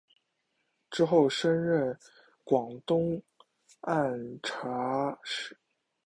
[0.89, 1.95] 之后升任
[2.43, 3.21] 广东
[3.81, 4.09] 按
[4.41, 5.55] 察使。